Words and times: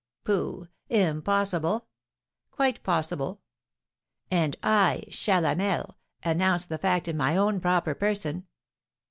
'Pooh! 0.23 0.67
Impossible!' 0.89 1.85
'Quite 2.49 2.81
possible! 2.81 3.39
And 4.31 4.55
I, 4.63 5.03
Chalamel, 5.09 5.93
announce 6.23 6.65
the 6.65 6.79
fact 6.79 7.07
in 7.07 7.15
my 7.15 7.37
own 7.37 7.59
proper 7.59 7.93
person.' 7.93 8.47